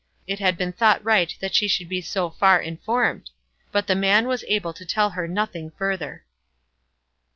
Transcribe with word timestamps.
It 0.25 0.39
had 0.39 0.57
been 0.57 0.73
thought 0.73 1.05
right 1.05 1.31
that 1.41 1.53
she 1.53 1.67
should 1.67 1.87
be 1.87 2.01
so 2.01 2.31
far 2.31 2.59
informed; 2.59 3.29
but 3.71 3.85
the 3.85 3.93
man 3.93 4.25
was 4.27 4.43
able 4.47 4.73
to 4.73 4.83
tell 4.83 5.11
her 5.11 5.27
nothing 5.27 5.69
further. 5.77 6.25